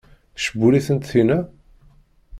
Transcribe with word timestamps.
Tcewwel-iten 0.35 0.99
tinna? 1.09 1.39